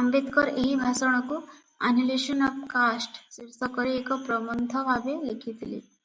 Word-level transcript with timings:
"ଆମ୍ବେଦକର 0.00 0.52
ଏହି 0.62 0.74
ଭାଷଣକୁ 0.82 1.40
"annihilation 1.92 2.52
of 2.52 2.70
caste" 2.76 3.26
ଶୀର୍ଷକରେ 3.40 3.98
ଏକ 4.06 4.24
ପ୍ରବନ୍ଧ 4.32 4.88
ଭାବରେ 4.94 5.20
ଲେଖିଥିଲେ।" 5.28 5.80